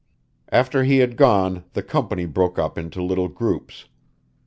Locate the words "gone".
1.15-1.63